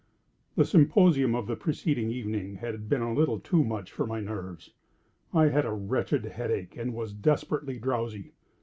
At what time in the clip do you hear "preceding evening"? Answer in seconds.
1.55-2.55